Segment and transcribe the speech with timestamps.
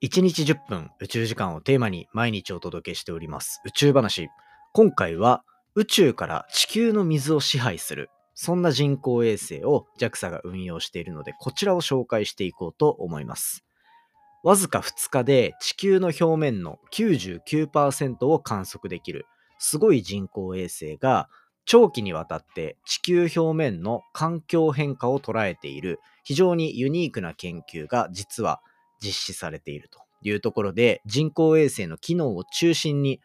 [0.00, 4.28] 1日10分宇宙時間をテーマに毎日お届けしております宇宙話。
[4.72, 5.42] 今回は
[5.74, 13.64] 宇宙から地球の水を支配する、そんな人工衛星を JAXA が運用しているので、こちらを紹介していこうと思います。
[14.44, 19.26] わずか2日で地球の表面の99%を観測できる
[19.58, 21.28] すごい人工衛星が
[21.64, 28.60] 長期にわたって地球表面の環境変化を捉えている非常にユニークな研究が実は
[29.02, 33.20] 実施されているというところで、人工衛星の機能を中心に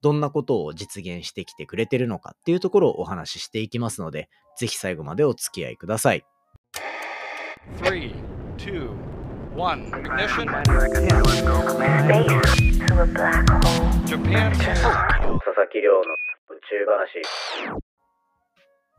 [0.00, 6.24] どんなことを実現してきてくれてるのかっていうところをお話ししていきますので、ぜひ最後までお付き合いください。
[7.82, 8.14] 3
[8.56, 9.08] 2
[9.58, 10.46] 1 ignition.
[14.06, 17.22] Japan 佐々木亮の宇宙話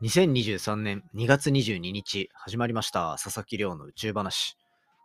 [0.02, 3.16] 2023年2月22日始まりました。
[3.22, 4.56] 佐々木亮の宇宙話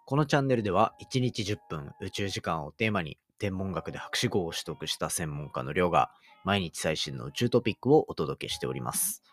[0.07, 6.11] このチャンネルでは1日10分宇宙時間をテーマに天文学で博士号を取得した専門家の亮が
[6.43, 9.23] 毎日最新の宇宙トピックをお届けしております。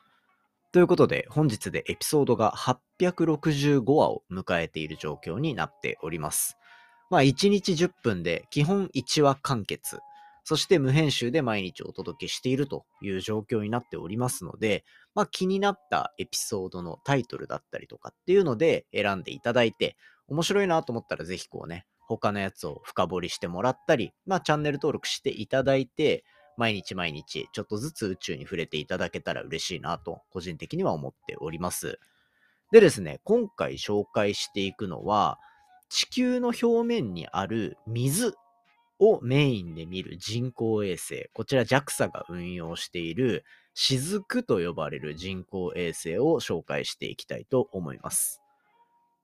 [0.73, 6.57] ということで本日でエピソードが865話を迎えている状況になっております。
[7.11, 9.99] まあ1日10分で基本1話完結、
[10.43, 19.99] そして無編集で毎日お届けしているという状況になっておりますので、まあ気になったエピソードのタイトルだったりとかっていうので選んでいただいて、
[20.33, 26.25] 面白いなと思ったらぜひこうね、他のやつを深掘りしてもらったり、まあチャンネル登録していただいて、
[26.57, 31.99] 毎日毎日ちょっとずつ宇宙に触れていただけたら嬉しいなと個人的には思っております。
[32.71, 35.39] でですね、今回紹介していくのは、
[35.91, 38.35] 地球の表面にある水
[38.99, 43.45] をメインで見る人工衛星、こちら JAXA が運用している
[43.75, 48.42] 雫と呼ばれる人工衛星を紹介していきたいと思います。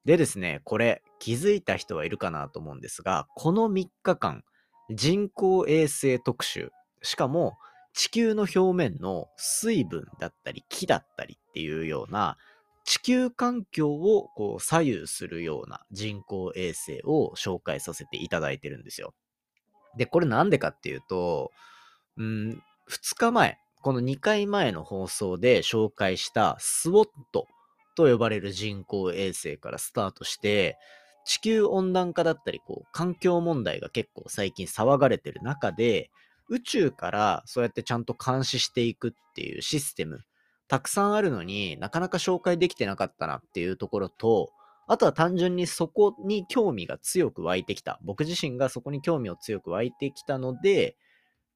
[0.05, 4.43] でですね、これ気づいた人はいるかなと思うんですが、この3日間、
[4.91, 6.71] 人工衛星特集、
[7.03, 7.59] しかも
[7.93, 12.37] 地球の表面の水分だったり木だったりっていうような
[12.85, 19.13] 地球環境をこう左右するような人工衛星を紹介させていただいてるんですよ。
[19.97, 21.51] で、これなんでかっていうと、
[22.17, 27.47] うん、2日前、この2回前の放送で紹介したスウォット
[27.98, 30.79] と呼ばれる人工衛星からスタートして、
[31.25, 36.11] 地球温暖化だったり、こう、環境問題が結構最近騒がれてる中で、
[36.48, 40.20] 宇宙からそうやってちゃんと監視していくっていうシステム、
[40.69, 44.51] たくさんあるのになかなか紹介できてなかったなっていうところと、
[44.87, 47.98] あとは単純にそこに興味が強く湧いてきた。
[48.05, 50.97] 僕自身がそこに興味を強く湧いてきたので、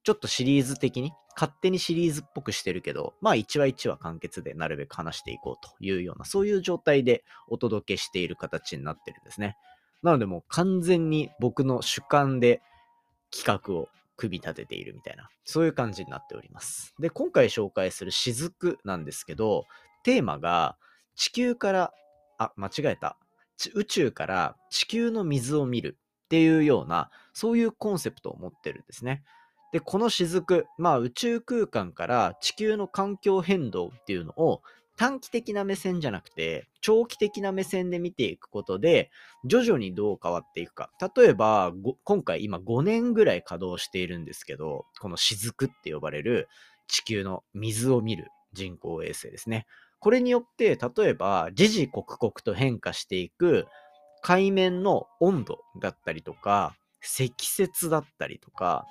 [0.04, 9.56] ちょっとシリーズ的に、勝手にシリーズっぽくしてるけど、まあ1話1話完結でなるべく話していこうというような、そういう状態でお届けしている形になってるんですね。
[10.02, 12.60] なのでもう完全に僕の主観で
[13.30, 16.94] 企画を組み立てているみたいな、そういう感じになっております。
[16.98, 19.66] で、今回紹介する雫なんですけど、
[20.04, 20.76] テーマが
[21.14, 21.92] 地球から、
[22.38, 23.16] あ、間違えた。
[23.74, 29.22] 宇宙から地球の水を見るっていうような、そういうコンセプトを持ってるんですね。
[29.72, 34.62] で、この雫、まあ宇宙空間から地球の環境変動っていうのを
[34.96, 39.10] 短期的な目線じゃなくて、長期的な目線で見ていくことで、
[39.44, 40.90] 徐々にどう変わっていくか。
[41.16, 41.72] 例えば、
[42.04, 46.48] 今回今5年ぐらい稼働しているんですけど、この雫って呼ばれる
[46.86, 49.66] 地球の水を見る人工衛星ですね。
[49.98, 53.66] これによって、例えば、時々刻々と変化していく
[54.20, 58.84] 海面の温度だったりとか、積雪だったりとか、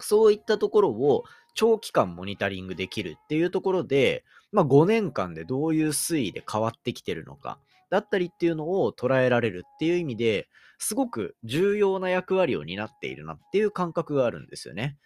[0.00, 7.58] そういったところを長期間モニタリングできるっていうところで、まあ、5年間でどういう推移で変わってきてるのか、
[7.90, 14.96] だったりっていうのを捉えられるっていう意味で、すごく重要な役割を担っているなっていう感覚があるんですよね。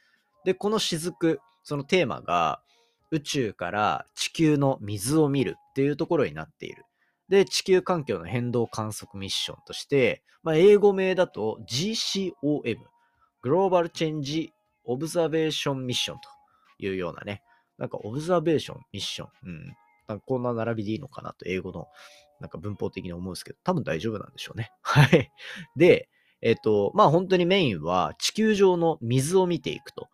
[0.45, 2.61] で、この雫、そのテーマが
[3.11, 6.85] 宇宙から地球の水を見るっていうところになっている。
[7.29, 12.33] で、地球環境の変動観測ミッションとして、まあ、英語名だと GCOM、
[13.43, 14.53] グローバルチェンジ
[14.85, 16.29] オブザベーションミッションと
[16.79, 17.43] いうようなね、
[17.79, 19.67] なんかオブザベーションミッション、うん、
[20.09, 21.87] なんかこんな並びでいいのかなと英語の
[22.41, 24.73] なんか文法的に思うんですけど、多分大丈夫なんでしょうね。
[24.83, 25.31] はい。
[25.77, 26.09] で、
[26.41, 30.09] えっ、と、まあ本当にメインは地球上の水を見ていくと。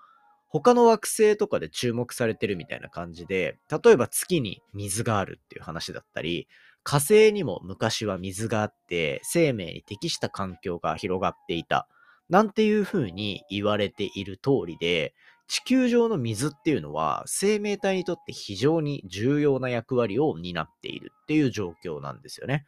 [0.50, 6.48] 他の惑星とかで注目されてるみたいな感じで、例えば月に水があるっていう話だったり、
[6.82, 11.86] 火星にも昔は水があって、生命に適した環境が広がっていた。
[12.28, 15.14] なんていう風に言われている通りで、
[15.46, 22.66] 地球上の水っていうのは生命体にとって非常に重要な役割を担っているっていう状況なんですよね。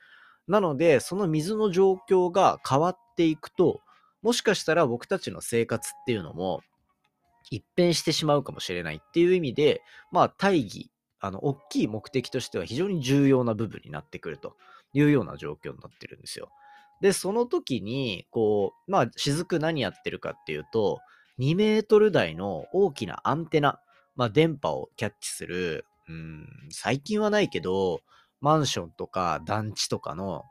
[0.49, 3.81] なので、その水の状況が変わっていくと、
[4.23, 6.63] もしかしたら僕たちの生活っていうのも
[7.51, 10.91] 一変してしまうかもしれないっていう意味で、まあ大義、
[11.21, 14.57] あの、大きい目的としては非常に重要な部分になってくると
[14.95, 16.51] いうような状況になってるんですよ。
[17.01, 21.01] で、その時に、こう、まあ、雫何やってるかっていうと、
[21.39, 23.81] 2メートル台の大きなアンテナ、
[24.15, 28.01] まあ、電波をキャッチする、うん、最近はないけど、
[28.41, 30.45] マンションとか団地とかの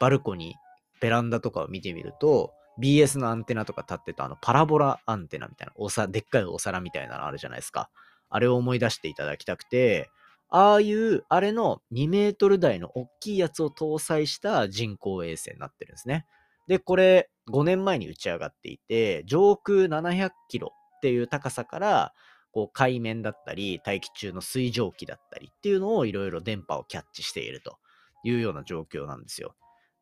[0.00, 7.90] バルコニー、ベランダとかを見てみると、BS のアンテナとか立ってたあのパラボラアンテナみたいな、おさ、でっかいお皿みたいなのあるじゃないですか。
[8.28, 10.10] あれを思い出していただきたくて、
[10.54, 16.26] ああいう、あれの2メートル台の大きいやつを搭載した人工衛星になってるんですね。
[16.68, 22.12] で、これ5年前に打ち上がっていて、上空700キロっていう高さから、
[22.52, 27.78] こう海面だったり、大気中の水蒸気だったりっていうのをいろいろ電波をキャッチしていると
[28.22, 29.54] いうような状況なんですよ。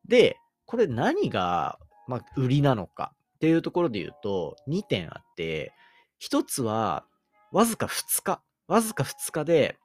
[0.09, 0.37] で、
[0.67, 1.79] これ何が
[2.11, 5.73] まあ、売りなのかっていうところで言うと、2点あって、
[6.19, 7.05] 1つは、
[7.53, 9.79] わずか2日、わずか2日で、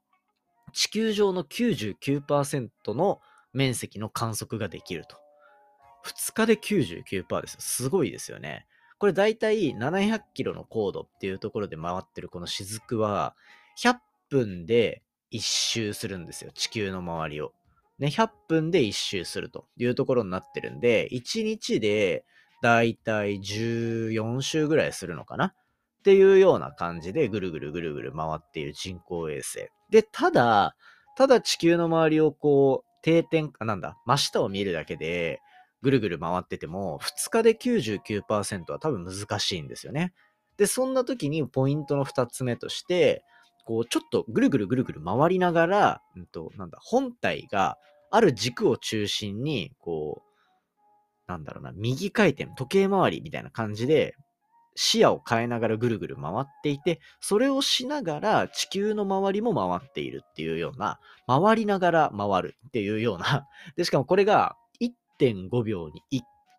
[0.76, 3.22] 地球上の99%の
[3.54, 5.18] 面積の観測ができると。
[6.06, 7.62] 2日で99%ですよ。
[7.62, 8.68] すごいですよね。
[8.98, 13.36] これ大体700キロの高度っていうところで回ってるこの雫は、
[13.82, 13.96] 100
[14.30, 15.02] 分で
[15.32, 16.52] 1周するんですよ。
[16.54, 17.54] 地球の周りを。
[17.98, 22.26] ね、100分で1周するというところになってるんで、1日で
[22.62, 25.46] だいたい14周ぐらいするのかな？
[25.46, 25.54] っ
[26.04, 29.70] ていうような感じでぐるぐるぐるぐる回っている人工衛星。
[29.90, 30.76] で、ただ、
[31.18, 35.40] ただ地球の周りをこう、定点、あ、なんだ、真下を見るだけで
[35.82, 40.14] ぐるぐる回ってても、2日で99%は多分難しいんですよね。
[40.58, 43.24] で、そんな時にポイントの2つ目として、
[43.66, 47.78] こう、ちょっとぐるぐるぐるぐる回りながら、うんと、なんだ、本体が
[48.12, 54.16] ある軸を中心に、こう、なんだろうな、右回転、時計回りみたいな感じで、
[54.76, 64.56] 視野を変えながらぐるぐる回っていて、それをしながら地球の周りも回っているっていうような、回りながら回るっていうような、で、しかもこれが
[65.20, 66.04] 1.5秒に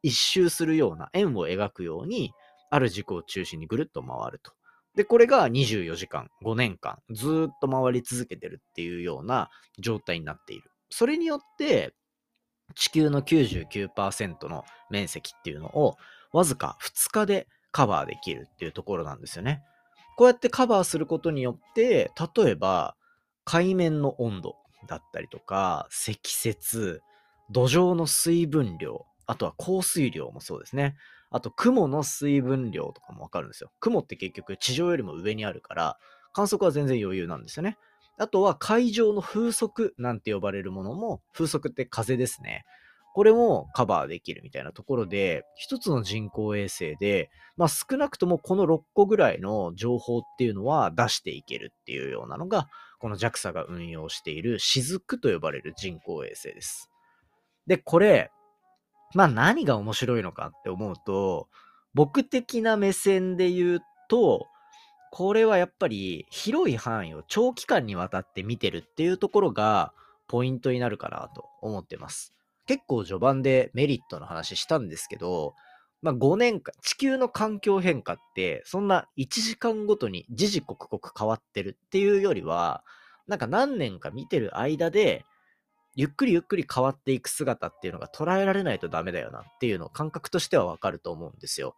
[0.02, 2.32] 一周するような円を描くように、
[2.70, 4.52] ある軸を中心にぐるっと回ると。
[4.96, 10.70] で、これが24時間、5年間、ずっと回り続けてるっていうような状態になっている。
[10.88, 11.94] それによって、
[12.74, 15.96] 地球の99%の面積っていうのを
[16.32, 19.62] わずか2日でカバーできるっていうところなんですよね。
[20.16, 22.96] こうやってカバーすることによって、例えば
[23.44, 24.56] 海面の温度
[24.88, 27.00] だったりとか、積雪、
[27.50, 30.96] 土壌の水分量、あとは降水量もそうですね。
[31.30, 33.70] あと雲の水分量とかもわかるんですよ。
[33.80, 35.98] 雲って結局地上よりも上にあるから、
[36.32, 37.76] 観測は全然余裕なんですよね。
[38.18, 42.64] あとは海上の風速なんて呼ばれるものも、風速って風ですね。
[43.16, 52.68] これもカバーできるみたいなところで、一つの人工衛星で、まあ少なくともこの6個ぐらいの情報っていうのは出していけるっていうようなのが、
[52.98, 56.90] この JAXA が運用している雫と呼ばれる人工衛星です。
[57.66, 58.30] で、これ、
[59.14, 61.48] まあ何が面白いのかって思うと、
[61.94, 63.80] 僕的な目線で言う
[64.10, 64.46] と、
[65.10, 69.94] これはやっぱり広い範囲を長期間にわたって見てるっていうところが
[70.28, 72.34] ポイントになるかなと思ってます。
[72.66, 75.54] 結構序盤でメリットの話したんですけど、
[76.02, 82.84] まあ5年間、地球の環境変化ってそんな1時間ごとに時々刻々変わってるっていうよりは、
[83.26, 85.24] なんか何年か見てる間で、
[85.94, 91.74] ゆっくりゆっくり変わっていく姿っていうのが捉えられないとダメだよなっていうのを感覚としてはわかると思うんですよ。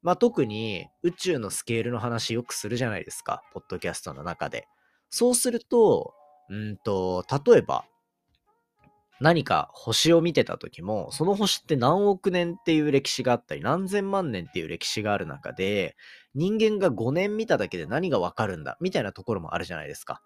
[0.00, 4.66] まあ、特に宇宙のスケールの話よくするじゃないですか、ポッドキャストの中で。
[5.10, 6.14] そうすると、
[6.48, 7.84] うんと、例えば、
[9.20, 15.96] 何か星を見てた時も、その星って何億年っていう歴史があったり、何千万年っていう歴史がある中で、
[16.34, 20.22] 人間が5年見ただけで何がわかるんだ、みたいなところもあるじゃないですか。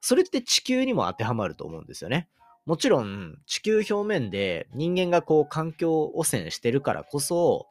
[0.00, 2.28] それって地球にも当てはまると思うんですよね。
[2.66, 7.68] もちろん、地球表面で人間がこう環境汚染してるからこそ、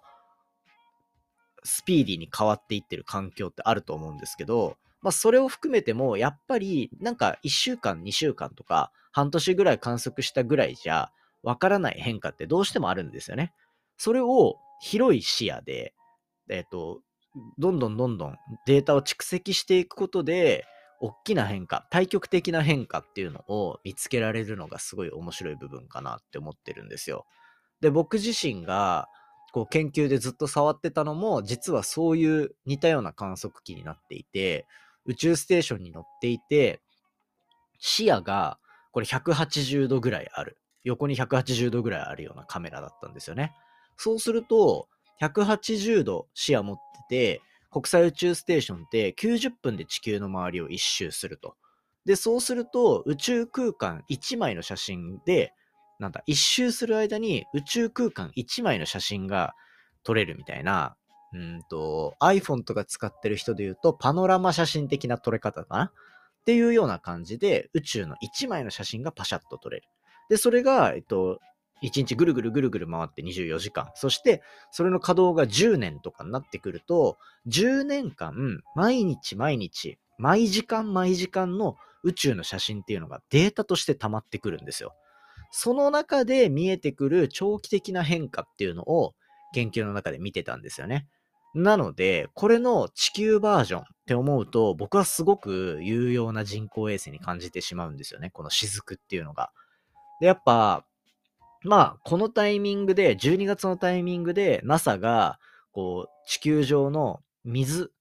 [1.63, 11.11] スピーディーに変わっていってる環境ってあると思うんですけど、まあ、それを含めても、やっぱり、なんか1週間、2週間とか、半年ぐらい観測したぐらいじゃ、
[11.43, 13.53] わからない変化ってどうしてもあるんですよね。
[13.97, 15.93] それを広い視野で、
[16.49, 17.01] えっ、ー、と、
[17.57, 20.65] どんどんどんどんデータを蓄積していくことで、
[20.99, 27.25] 大きな変化、対極的な変化っていうのを見つけられるのがすごい面白い部分かなって思ってるんですよ。
[27.79, 29.07] で、僕自身が、
[29.51, 34.65] こう研究でずっと触ってたのも、実はそういう似たような観測器になっていて、
[35.05, 36.81] 宇宙ステーションに乗っていて、
[37.79, 38.59] 視野が
[38.91, 40.57] これ180度ぐらいある。
[40.83, 43.53] 横に180度ぐらいあるようなカメラだったんですよね。
[43.97, 44.87] そうすると、
[45.21, 46.77] 180度視野持っ
[47.09, 47.41] てて、
[47.71, 51.55] 国際宇宙ステーションって90分で地球の周りを一周すると。
[52.05, 55.53] で、そうすると宇宙空間1枚の写真で、
[55.99, 59.53] なんだ、一周する間に宇宙空間1枚の写真が
[60.03, 60.97] 撮れるみたいな、
[61.33, 65.83] うんと、iPhone とか使ってる人で言うと、パノラマ写真的な撮れ方かな？
[65.85, 69.83] っていうような感じで、宇宙の1枚の写真がパシャッと撮れる。
[70.29, 71.39] で、それが、えっと、
[71.83, 73.91] 1日ぐるぐるぐるぐる回って24時間。
[73.95, 84.93] そして、それの稼働が10年とかになってくると、10年間、毎日毎日、毎時間毎時間の宇宙の写真っていうのがデータとして溜まってくるんですよ。
[85.51, 89.13] その中で見えてくる長期的な変化っていうのを
[89.53, 91.07] 研究の中で見てたんですよね。
[91.53, 98.29] なので、これの地球バージョンって思うと、僕はすごく有用な人工衛星に感じてしまうんですよね。
[98.29, 99.51] この雫っていうのが。
[100.21, 100.85] で、やっぱ、
[101.63, 105.39] まあ、このタイミングで、12月のタイミングで NASA が、
[105.71, 107.91] こう、地球上の水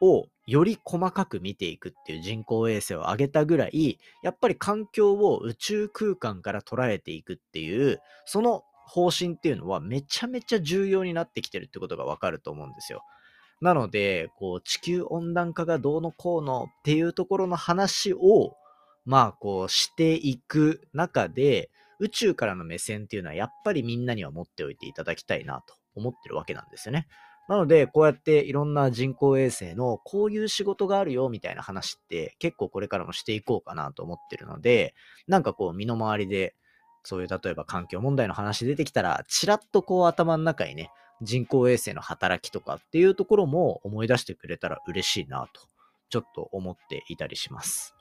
[0.00, 13.04] をより細かく見ていくっていう人工衛星を上げたぐらい、やっぱり環境を宇宙空間から捉えていくっていう、その方針っていうのはめちゃめちゃ重要になってきてるってことがわかると思うんですよ。
[13.60, 18.56] なので、こう、地球温暖化がどうのこうのっていうところの話を、
[19.04, 27.08] まあ、こう、していく中で、宇宙からの目線っていうのはやっぱりみんなには持っておいていただきたいなと思ってるわけなんですよね。
[27.48, 34.94] なので、こうやっていろんな人工衛星のこういう仕事があるよみたいな話って結構これからもしていこうかなと思ってるので、
[35.26, 36.54] なんかこう身の回りで
[37.08, 40.90] そういう例えば環境問題の話出てきたら、ちらっとこう頭の中にね、
[41.22, 45.62] 人工衛星の働きとかっていうところも思い出してくれたら嬉しいなと、
[46.10, 47.94] ちょっと思っていたりします。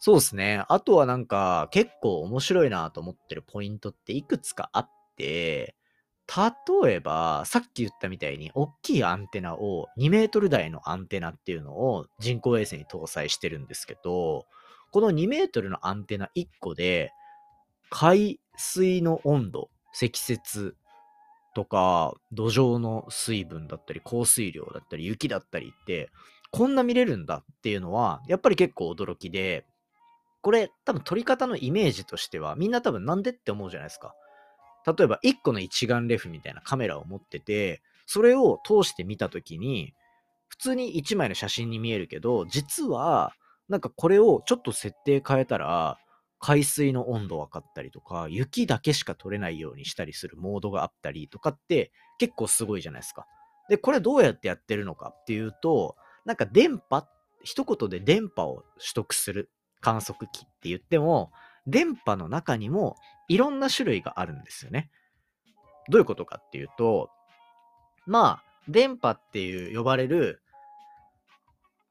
[0.00, 0.64] そうですね。
[0.68, 5.76] あとはなんか結構面白いなと思ってるポイントっていくつかあって、
[6.84, 14.44] 例えば、さっき言ったみたいに、大きいアンテナを、2メートル台のアンテナっていうのを人工衛星に搭載してるんですけど、
[14.90, 17.12] この2メートルのアンテナ1個で、
[17.90, 20.74] 海水の温度、積雪
[21.54, 26.10] とか、土壌の水分だったり、降水量だったり、雪だったりって、
[26.50, 29.66] こんな見れるんだっていうのは、やっぱり結構驚きで、
[30.40, 34.14] これ多分撮り方のイメージとしては、みんな多分なんでって思うじゃないですか。
[34.86, 39.94] 例えば1個の一眼レフみたいなカメラを持ってて、それを通して見たときに、
[40.48, 43.32] 普通に1枚の写真に見えるけど、実は、
[43.68, 45.98] なんかこれをちょっと設定変えたら、
[46.38, 53.26] 海水の温度分かったりとか、雪だけしか取れないようにしたりするモードがあったりとかって結構すごいじゃないですか。
[53.68, 57.06] で、これどうやってやってるのかっていうと、なんか電波、
[57.42, 61.32] 一言で電波を取得する観測機って言っても、
[61.66, 62.96] 電波の中にも
[63.28, 64.90] いろんな種類があるんですよね。
[65.90, 67.10] どういうことかっていうと、
[68.06, 70.42] まあ、電波っていう呼ばれる、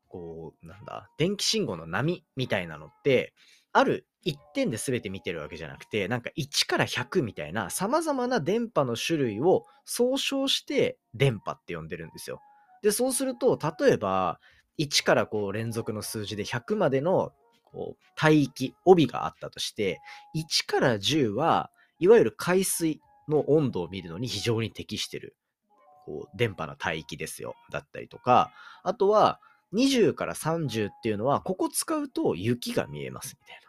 [0.07, 3.33] こう、なんだ、電気信号の波みたいなのって、
[3.73, 12.41] ある一点で全て見てるわけじゃなくて、なんか1から100みたいな様々な電波の種類を総称して電波って呼んでるんですよ。
[12.83, 14.41] で、そうすると、例えば、
[14.77, 17.31] 1からこう連続の数字で100までの
[17.63, 20.01] こう帯域、帯があったとして、
[20.35, 25.37] 1から10はいわゆる海水の温度を見るのに非常に適してる
[26.05, 27.55] こう電波の帯域ですよ。
[27.71, 28.51] だったりとか、
[28.83, 29.39] あとは
[29.73, 33.66] 20から30っていうのは、ここ使うと雪が見えますみたいな。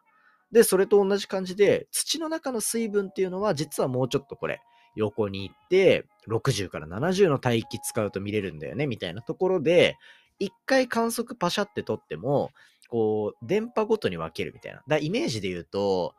[0.52, 4.60] で、それと同じ感じで、土の中の水分っていうのは、実はもうちょっとこれ、
[4.96, 9.96] 横に行って、60から70の帯域使うと見れるんだよね、みたいなところで、
[10.38, 12.50] 一回観測パシャって取っても、
[12.88, 14.82] こう、電波ごとに分けるみたいな。
[14.88, 16.14] だイメージで言うと、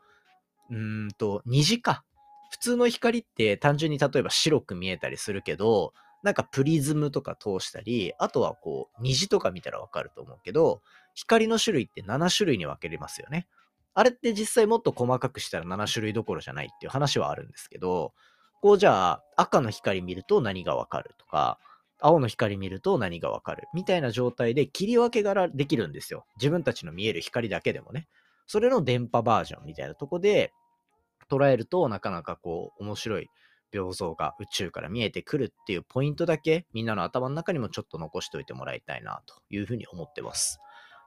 [0.70, 2.04] うーんと、虹か。
[2.50, 10.82] 普通の光って単純に例えば白く見えたりするけど、なんかプリズムとか通したり、あとはこう、虹とか見たらわかると思うけど、
[11.14, 13.46] 光の種類って7種類に分けれますよね。
[13.94, 18.12] あれって実際もっと細かくしたら7種類どころじゃないっていう話はあるんですけど、
[18.60, 21.58] こうじゃあ赤の光見ると何がわかるとか、
[21.98, 26.24] 青の光見ると何がわかるみたいな状態で切り分けができるんですよ。
[26.36, 28.08] 自分たちの見える光だけでもね。
[28.46, 30.52] それの電波バージョンみたいなとこで
[31.30, 33.28] 捉えるとなかなかこう面白い
[33.72, 40.58] 描像が宇宙から見えてくるっていうポイントだけみんなの頭の中にもちょっと残しておいてもらいたいなというふうに思ってます。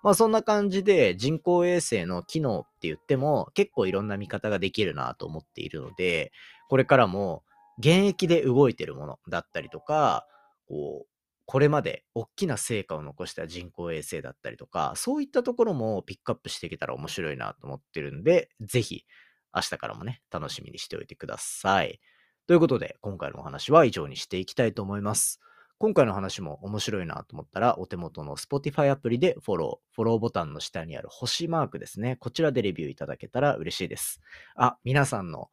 [0.04, 6.32] まあそんな感じで人工衛星の機能って言っても結構いろんな見方ができるなと思っているので、
[6.70, 7.44] これからも
[7.80, 10.28] 現役で動いてるものだったりとか、
[10.68, 11.08] こう、
[11.46, 19.06] これまで大きな成果を残した人工衛星だったりとか、そういったところもピックアップしていけたら面白いなと思ってるんで、ぜひ
[19.54, 22.00] 明日からもね、楽しみにしておいてください。
[22.48, 25.40] ということで、今回のお話は以上にしていきたいと思います。
[25.84, 32.16] 今回の話も面白いなと思ったら、お手元の Spotify アプリでフォロー、フォローボタンの下にある星マークですね。
[32.22, 34.22] こちらでレビューいただけたら嬉しいです。
[34.56, 35.50] あ、皆さんの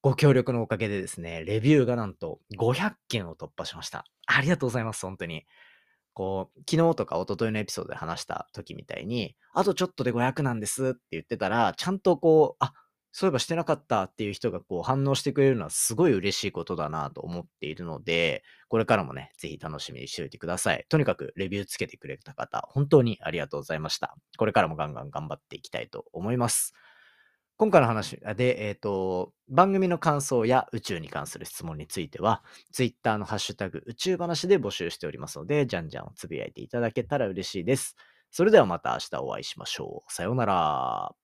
[0.00, 4.04] ご協力のおかげでですね、レビューがなんと500件を突破しました。
[4.26, 5.46] ありがとうございます、本当に。
[6.12, 12.72] こう、昨日とか一昨日のエピソードで話した時みたいに、あとちょっとで500なんですって言ってたら、ちゃんとこう、あ、
[13.12, 20.86] そういえばしてなかったっていう人がこう反応してくれるのはすごい嬉しいことだなと思っているので、これからもね、ぜひ楽しみにしておいてください。
[20.88, 24.16] とにかくレビューつけてくれた方、本当にありがとうございました。
[24.38, 26.72] これからもガンガン頑張っていきたいと思います。
[27.58, 32.42] 今回の話で、えっ、ー、と、番組の感想や宇宙に関する質問については、
[32.72, 37.94] Twitter のハッシュタグ宇宙話で募集しておりますので、じゃんじゃんつぶやいていただけたら嬉しいです。
[38.30, 40.12] それではまた明日お会いしましょう。
[40.12, 41.21] さようなら。